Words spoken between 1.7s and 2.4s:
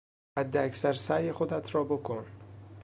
را بکن!